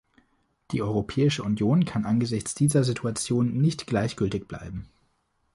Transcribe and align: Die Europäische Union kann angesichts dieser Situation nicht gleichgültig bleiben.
Die 0.71 0.81
Europäische 0.81 1.43
Union 1.43 1.85
kann 1.85 2.05
angesichts 2.05 2.55
dieser 2.55 2.83
Situation 2.83 3.51
nicht 3.59 3.85
gleichgültig 3.85 4.47
bleiben. 4.47 4.89